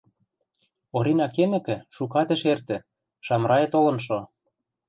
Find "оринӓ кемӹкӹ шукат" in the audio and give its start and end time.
0.97-2.29